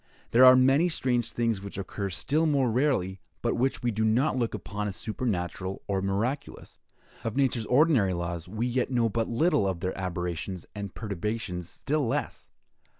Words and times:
There 0.31 0.43
are 0.45 0.55
many 0.55 0.89
strange 0.89 1.31
things 1.31 1.61
which 1.61 1.77
occur 1.77 2.09
still 2.09 2.47
more 2.47 2.71
rarely, 2.71 3.19
but 3.43 3.53
which 3.53 3.83
we 3.83 3.91
do 3.91 4.03
not 4.03 4.35
look 4.35 4.55
upon 4.55 4.87
as 4.87 4.95
supernatural 4.95 5.83
or 5.85 6.01
miraculous. 6.01 6.79
Of 7.23 7.35
nature's 7.35 7.67
ordinary 7.67 8.15
laws, 8.15 8.49
we 8.49 8.65
yet 8.65 8.89
know 8.89 9.09
but 9.09 9.27
little; 9.27 9.67
of 9.67 9.79
their 9.81 9.95
aberrations 9.95 10.65
and 10.73 10.95
perturbations, 10.95 11.69
still 11.69 12.07
less. 12.07 12.49